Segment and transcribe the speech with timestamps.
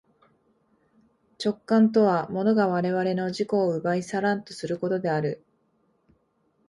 [1.39, 5.45] 直観とは物が我々の自己を奪い去らんとすることである。